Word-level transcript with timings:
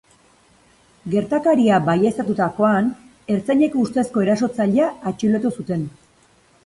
Gertakaria 1.15 1.77
baieztatutakoan, 1.89 2.89
ertzainek 3.35 3.79
ustezko 3.85 4.25
erasotzailea 4.29 4.89
atxilotu 5.13 5.53
zuten. 5.59 5.85